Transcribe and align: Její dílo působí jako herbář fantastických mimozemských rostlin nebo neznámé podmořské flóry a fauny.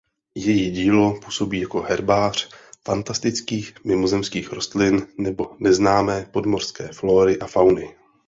Její 0.35 0.71
dílo 0.71 1.19
působí 1.21 1.59
jako 1.59 1.81
herbář 1.81 2.49
fantastických 2.85 3.85
mimozemských 3.85 4.51
rostlin 4.51 5.07
nebo 5.17 5.55
neznámé 5.59 6.25
podmořské 6.31 6.87
flóry 6.93 7.39
a 7.39 7.47
fauny. 7.47 7.95